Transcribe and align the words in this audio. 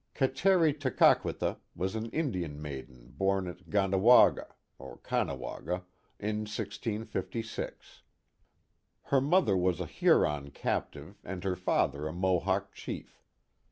Kateri 0.15 0.73
Tekakwitha 0.73 1.59
was 1.75 1.93
an 1.95 2.09
Indian 2.09 2.59
maiden 2.59 3.13
born 3.15 3.47
at 3.47 3.69
Ganda 3.69 3.99
waga 3.99 4.47
(Caughnawaga) 4.79 5.83
in 6.19 6.37
1656. 6.49 8.01
Her 9.03 9.21
mother 9.21 9.55
was 9.55 9.79
a 9.79 9.85
Huron 9.85 10.49
captive 10.49 11.17
and 11.23 11.43
her 11.43 11.55
father 11.55 12.07
a 12.07 12.13
Mohawk 12.13 12.73
chief. 12.73 13.21